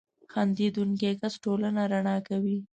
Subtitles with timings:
[0.31, 2.57] •خندېدونکی کس ټولنه رڼا کوي.